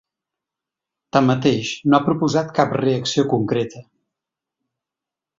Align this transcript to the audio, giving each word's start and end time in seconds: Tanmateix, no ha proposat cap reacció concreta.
Tanmateix, 1.17 1.73
no 1.91 1.97
ha 1.99 2.03
proposat 2.07 2.49
cap 2.59 2.73
reacció 2.81 3.25
concreta. 3.35 3.83